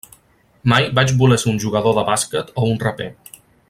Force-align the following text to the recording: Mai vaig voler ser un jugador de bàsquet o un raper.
Mai 0.73 0.87
vaig 0.99 1.13
voler 1.19 1.39
ser 1.43 1.53
un 1.53 1.61
jugador 1.67 1.97
de 2.01 2.07
bàsquet 2.11 2.53
o 2.63 2.67
un 2.73 2.85
raper. 2.89 3.15